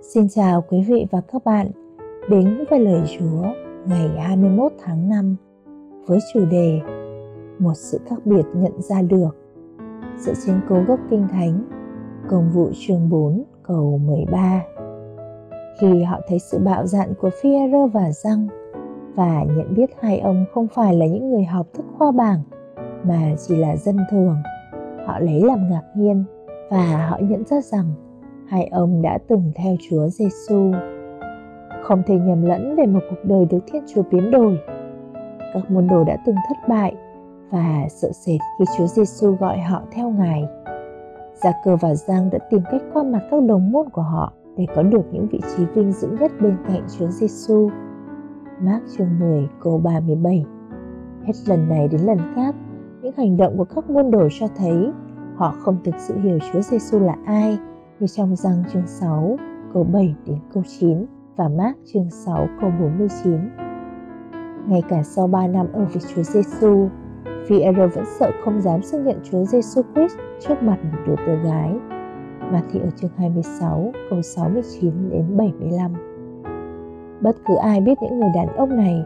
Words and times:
Xin 0.00 0.28
chào 0.28 0.64
quý 0.68 0.84
vị 0.88 1.06
và 1.10 1.20
các 1.20 1.44
bạn. 1.44 1.70
Đến 2.30 2.64
với 2.70 2.80
lời 2.80 3.02
Chúa 3.18 3.42
ngày 3.86 4.08
21 4.18 4.72
tháng 4.78 5.08
5 5.08 5.36
với 6.06 6.18
chủ 6.32 6.44
đề 6.50 6.80
Một 7.58 7.74
sự 7.74 7.98
khác 8.08 8.16
biệt 8.24 8.42
nhận 8.54 8.80
ra 8.80 9.02
được. 9.02 9.36
Dựa 10.18 10.32
trên 10.46 10.60
cố 10.68 10.82
gốc 10.88 11.00
kinh 11.10 11.28
thánh, 11.28 11.64
công 12.30 12.50
vụ 12.54 12.70
chương 12.86 13.08
4 13.10 13.44
câu 13.62 13.98
13 13.98 14.62
khi 15.80 16.02
họ 16.02 16.20
thấy 16.28 16.38
sự 16.38 16.58
bạo 16.58 16.86
dạn 16.86 17.14
của 17.20 17.30
phi 17.42 17.50
rơ 17.72 17.86
và 17.86 18.12
Răng 18.12 18.48
và 19.14 19.44
nhận 19.56 19.74
biết 19.74 19.90
hai 20.00 20.18
ông 20.18 20.44
không 20.54 20.68
phải 20.74 20.94
là 20.94 21.06
những 21.06 21.30
người 21.30 21.44
học 21.44 21.66
thức 21.74 21.86
khoa 21.98 22.12
bảng 22.12 22.40
mà 23.02 23.34
chỉ 23.46 23.56
là 23.56 23.76
dân 23.76 23.96
thường, 24.10 24.36
họ 25.06 25.18
lấy 25.18 25.40
làm 25.40 25.70
ngạc 25.70 25.84
nhiên 25.94 26.24
và 26.70 27.08
họ 27.10 27.18
nhận 27.20 27.44
ra 27.44 27.60
rằng 27.60 27.90
hai 28.48 28.66
ông 28.66 29.02
đã 29.02 29.18
từng 29.28 29.52
theo 29.54 29.76
Chúa 29.88 30.08
Giêsu. 30.08 30.72
Không 31.82 32.02
thể 32.06 32.14
nhầm 32.14 32.42
lẫn 32.42 32.76
về 32.76 32.86
một 32.86 33.00
cuộc 33.10 33.24
đời 33.24 33.44
được 33.44 33.58
Thiên 33.66 33.82
Chúa 33.94 34.02
biến 34.10 34.30
đổi. 34.30 34.58
Các 35.54 35.70
môn 35.70 35.88
đồ 35.88 36.04
đã 36.04 36.16
từng 36.26 36.36
thất 36.48 36.68
bại 36.68 36.94
và 37.50 37.86
sợ 37.88 38.12
sệt 38.12 38.40
khi 38.58 38.64
Chúa 38.78 38.86
Giêsu 38.86 39.32
gọi 39.32 39.58
họ 39.58 39.82
theo 39.90 40.10
Ngài. 40.10 40.44
Gia 41.34 41.52
Cơ 41.64 41.76
và 41.76 41.94
Giang 41.94 42.30
đã 42.30 42.38
tìm 42.50 42.60
cách 42.70 42.82
qua 42.92 43.02
mặt 43.02 43.20
các 43.30 43.42
đồng 43.42 43.72
môn 43.72 43.90
của 43.90 44.02
họ 44.02 44.32
để 44.56 44.66
có 44.74 44.82
được 44.82 45.02
những 45.12 45.26
vị 45.26 45.40
trí 45.56 45.64
vinh 45.64 45.92
dự 45.92 46.08
nhất 46.20 46.32
bên 46.40 46.56
cạnh 46.68 46.82
Chúa 46.98 47.06
Giêsu. 47.06 47.70
Mark 48.60 48.84
chương 48.96 49.18
10 49.20 49.48
câu 49.62 49.78
37 49.78 50.44
Hết 51.24 51.32
lần 51.46 51.68
này 51.68 51.88
đến 51.88 52.00
lần 52.00 52.18
khác, 52.34 52.54
những 53.02 53.12
hành 53.16 53.36
động 53.36 53.58
của 53.58 53.64
các 53.64 53.90
môn 53.90 54.10
đồ 54.10 54.28
cho 54.40 54.46
thấy 54.56 54.90
họ 55.36 55.54
không 55.58 55.76
thực 55.84 55.94
sự 55.98 56.18
hiểu 56.18 56.38
Chúa 56.52 56.60
Giêsu 56.60 56.98
là 56.98 57.16
ai 57.26 57.58
như 58.00 58.06
trong 58.06 58.36
răng 58.36 58.62
chương 58.72 58.86
6 58.86 59.36
câu 59.74 59.84
7 59.84 60.14
đến 60.26 60.38
câu 60.54 60.62
9 60.78 61.06
và 61.36 61.48
Mark 61.48 61.78
chương 61.92 62.10
6 62.10 62.48
câu 62.60 62.70
49. 62.80 63.32
Ngay 64.66 64.82
cả 64.88 65.02
sau 65.02 65.26
3 65.26 65.46
năm 65.46 65.66
ở 65.72 65.84
với 65.84 66.02
Chúa 66.14 66.22
Giêsu, 66.22 66.88
phi 67.46 67.64
vẫn 67.76 68.04
sợ 68.18 68.30
không 68.44 68.60
dám 68.60 68.82
xác 68.82 68.98
nhận 68.98 69.20
Chúa 69.30 69.44
Giêsu 69.44 69.82
Christ 69.94 70.16
trước 70.40 70.62
mặt 70.62 70.76
một 70.92 70.98
đứa 71.06 71.16
tớ 71.16 71.34
gái. 71.34 71.72
Mà 72.52 72.62
thì 72.72 72.80
ở 72.80 72.90
chương 72.96 73.10
26 73.16 73.92
câu 74.10 74.22
69 74.22 75.10
đến 75.10 75.36
75. 75.36 75.92
Bất 77.20 77.36
cứ 77.46 77.54
ai 77.54 77.80
biết 77.80 77.98
những 78.02 78.20
người 78.20 78.30
đàn 78.34 78.56
ông 78.56 78.76
này 78.76 79.04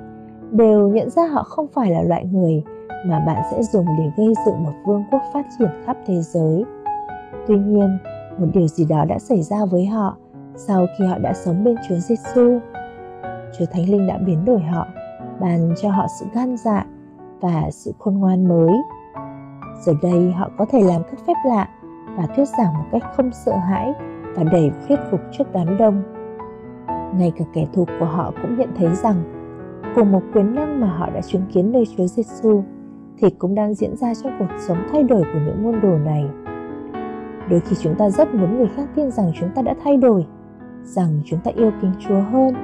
đều 0.50 0.88
nhận 0.88 1.10
ra 1.10 1.27
họ 1.27 1.42
không 1.42 1.66
phải 1.75 1.91
là 1.91 2.02
loại 2.02 2.25
người 2.25 2.62
mà 3.06 3.25
bạn 3.27 3.42
sẽ 3.50 3.62
dùng 3.62 3.86
để 3.98 4.10
gây 4.16 4.34
dựng 4.47 4.62
một 4.64 4.72
vương 4.86 5.04
quốc 5.10 5.22
phát 5.32 5.47
triển 5.58 5.69
khắp 5.84 5.97
thế 6.06 6.20
giới. 6.20 6.64
Tuy 7.47 7.56
nhiên, 7.56 7.98
một 8.41 8.46
điều 8.55 8.69
gì 8.69 8.84
đó 8.84 9.05
đã 9.05 9.19
xảy 9.19 9.42
ra 9.42 9.64
với 9.70 9.86
họ 9.86 10.16
sau 10.55 10.86
khi 10.98 11.06
họ 11.06 11.19
đã 11.19 11.33
sống 11.33 11.64
bên 11.64 11.77
Chúa 11.88 11.96
Giêsu. 11.96 12.58
Chúa 13.58 13.64
Thánh 13.72 13.91
Linh 13.91 14.06
đã 14.06 14.19
biến 14.27 14.44
đổi 14.44 14.60
họ, 14.60 14.86
ban 15.41 15.74
cho 15.82 15.91
họ 15.91 16.06
sự 16.20 16.27
gan 16.34 16.56
dạ 16.56 16.86
và 17.41 17.70
sự 17.70 17.92
khôn 17.98 18.14
ngoan 18.14 18.48
mới. 18.48 18.72
Giờ 19.82 19.92
đây 20.02 20.32
họ 20.32 20.50
có 20.58 20.66
thể 20.70 20.80
làm 20.80 21.02
các 21.10 21.20
phép 21.27 21.34
lạ 21.47 21.69
và 22.16 22.27
thuyết 22.36 22.48
giảng 22.58 22.74
một 22.74 22.84
cách 22.92 23.02
không 23.16 23.30
sợ 23.32 23.56
hãi 23.56 23.92
và 24.34 24.44
đầy 24.44 24.70
thuyết 24.88 24.98
phục 25.10 25.20
trước 25.32 25.44
đám 25.52 25.78
đông. 25.78 26.02
Ngay 27.19 27.32
cả 27.38 27.44
kẻ 27.54 27.66
thù 27.72 27.86
của 28.00 28.06
họ 28.06 28.32
cũng 28.42 28.58
nhận 28.58 28.69
thấy 28.77 28.94
rằng 28.94 29.22
cùng 29.94 30.12
một 30.12 30.22
quyền 30.34 30.54
năng 30.54 30.80
mà 30.80 30.86
họ 30.86 31.10
đã 31.10 31.20
chứng 31.20 31.42
kiến 31.52 31.72
nơi 31.72 31.84
Chúa 31.97 32.06
Giêsu 32.06 32.62
thì 33.19 33.30
cũng 33.30 33.54
đang 33.54 33.75
diễn 33.75 33.97
ra 33.97 34.14
trong 34.14 34.32
cuộc 34.38 34.48
sống 34.69 34.78
thay 34.92 35.02
đổi 35.02 35.22
của 35.22 35.41
những 35.47 35.62
môn 35.62 35.80
đồ 35.80 35.98
này 35.98 36.25
đôi 37.50 37.60
khi 37.60 37.76
chúng 37.80 37.94
ta 37.94 38.10
rất 38.10 38.34
muốn 38.34 38.56
người 38.56 38.68
khác 38.76 38.88
tin 38.94 39.10
rằng 39.10 39.32
chúng 39.40 39.48
ta 39.54 39.62
đã 39.62 39.74
thay 39.84 39.96
đổi, 39.96 40.26
rằng 40.82 41.20
chúng 41.24 41.40
ta 41.44 41.50
yêu 41.56 41.70
kính 41.82 41.92
chúa 42.00 42.20
hơn, 42.20 42.54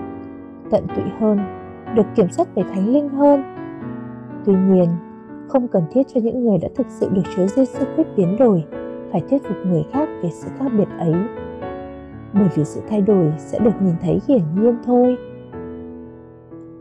tận 0.71 0.87
tụy 0.97 1.05
hơn, 1.21 1.39
được 1.95 2.07
kiểm 2.15 2.29
soát 2.31 2.55
về 2.55 2.63
thánh 2.63 2.89
linh 2.89 3.09
hơn. 3.09 3.43
Tuy 4.45 4.55
nhiên, 4.55 4.89
không 5.49 5.69
cần 5.69 5.83
thiết 5.91 6.03
cho 6.15 6.21
những 6.21 6.45
người 6.45 6.59
đã 6.59 6.69
thực 6.77 6.87
sự 6.91 7.09
được 7.13 7.23
chúa 7.37 7.47
giêsu 7.47 7.85
quyết 7.97 8.07
biến 8.17 8.37
đổi 8.39 8.65
phải 9.13 9.23
thuyết 9.31 9.43
phục 9.49 9.57
người 9.67 9.85
khác 9.93 10.09
về 10.23 10.31
sự 10.33 10.49
khác 10.59 10.69
biệt 10.79 10.89
ấy. 10.99 11.15
Bởi 12.33 12.49
vì 12.55 12.65
sự 12.65 12.81
thay 12.89 13.01
đổi 13.01 13.33
sẽ 13.39 13.59
được 13.59 13.83
nhìn 13.83 13.95
thấy 14.03 14.21
hiển 14.29 14.43
nhiên 14.55 14.77
thôi. 14.85 15.17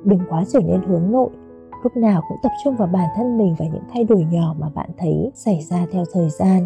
Đừng 0.03 0.19
quá 0.29 0.43
trở 0.47 0.59
nên 0.67 0.81
hướng 0.81 1.11
nội, 1.11 1.29
lúc 1.83 1.97
nào 1.97 2.21
cũng 2.29 2.37
tập 2.43 2.51
trung 2.63 2.75
vào 2.75 2.87
bản 2.87 3.07
thân 3.17 3.37
mình 3.37 3.55
và 3.59 3.65
những 3.65 3.83
thay 3.93 4.03
đổi 4.03 4.25
nhỏ 4.31 4.55
mà 4.59 4.67
bạn 4.75 4.89
thấy 4.97 5.31
xảy 5.33 5.61
ra 5.61 5.85
theo 5.91 6.03
thời 6.13 6.29
gian 6.29 6.65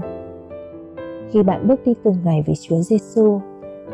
khi 1.31 1.43
bạn 1.43 1.67
bước 1.67 1.79
đi 1.85 1.93
từng 2.03 2.15
ngày 2.23 2.43
với 2.45 2.55
Chúa 2.55 2.81
Giêsu, 2.81 3.41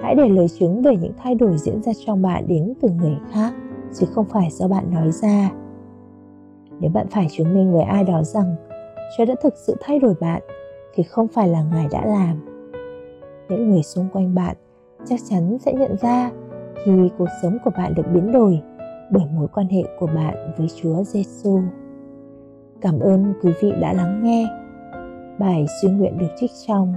hãy 0.01 0.15
để 0.15 0.29
lời 0.29 0.47
chứng 0.59 0.81
về 0.81 0.97
những 0.97 1.13
thay 1.17 1.35
đổi 1.35 1.57
diễn 1.57 1.83
ra 1.83 1.91
trong 2.05 2.21
bạn 2.21 2.47
đến 2.47 2.73
từ 2.81 2.89
người 2.89 3.17
khác, 3.31 3.53
chứ 3.93 4.05
không 4.11 4.25
phải 4.25 4.49
do 4.51 4.67
bạn 4.67 4.93
nói 4.93 5.11
ra. 5.11 5.51
Nếu 6.79 6.91
bạn 6.91 7.07
phải 7.07 7.27
chứng 7.31 7.53
minh 7.53 7.73
với 7.73 7.83
ai 7.83 8.03
đó 8.03 8.23
rằng 8.23 8.55
Chúa 9.17 9.25
đã 9.25 9.35
thực 9.43 9.53
sự 9.57 9.75
thay 9.81 9.99
đổi 9.99 10.13
bạn, 10.19 10.41
thì 10.93 11.03
không 11.03 11.27
phải 11.27 11.47
là 11.47 11.63
Ngài 11.71 11.87
đã 11.91 12.05
làm. 12.05 12.45
Những 13.49 13.69
người 13.69 13.83
xung 13.83 14.07
quanh 14.13 14.35
bạn 14.35 14.55
chắc 15.05 15.19
chắn 15.29 15.57
sẽ 15.59 15.73
nhận 15.73 15.95
ra 16.01 16.31
khi 16.85 17.09
cuộc 17.17 17.27
sống 17.41 17.57
của 17.63 17.71
bạn 17.77 17.93
được 17.95 18.05
biến 18.13 18.31
đổi 18.31 18.61
bởi 19.11 19.23
mối 19.35 19.47
quan 19.47 19.67
hệ 19.67 19.83
của 19.99 20.07
bạn 20.07 20.53
với 20.57 20.67
Chúa 20.75 21.03
Giêsu. 21.03 21.59
Cảm 22.81 22.99
ơn 22.99 23.33
quý 23.41 23.53
vị 23.61 23.71
đã 23.81 23.93
lắng 23.93 24.23
nghe. 24.23 24.47
Bài 25.39 25.65
suy 25.81 25.89
nguyện 25.89 26.17
được 26.17 26.27
trích 26.37 26.51
trong 26.67 26.93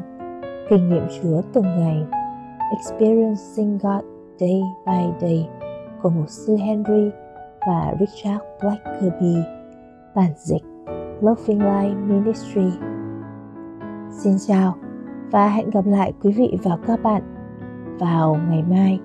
kinh 0.71 0.89
nghiệm 0.89 1.03
Chúa 1.09 1.43
từng 1.53 1.65
ngày, 1.65 2.07
Experiencing 2.71 3.79
God 3.79 4.05
Day 4.41 4.63
by 4.87 5.13
Day 5.21 5.49
của 6.03 6.11
mục 6.11 6.29
sư 6.29 6.57
Henry 6.57 7.11
và 7.67 7.95
Richard 8.01 8.45
Blackerby 8.61 9.37
bản 10.15 10.33
dịch 10.37 10.63
Loving 11.21 11.59
Life 11.59 12.07
Ministry. 12.07 12.79
Xin 14.11 14.37
chào 14.47 14.75
và 15.31 15.49
hẹn 15.49 15.71
gặp 15.71 15.87
lại 15.87 16.13
quý 16.23 16.33
vị 16.33 16.59
và 16.63 16.77
các 16.87 17.03
bạn 17.03 17.23
vào 18.01 18.37
ngày 18.51 18.63
mai. 18.63 19.01